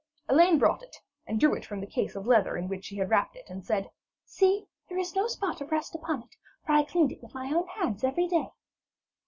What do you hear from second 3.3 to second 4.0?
it, and said,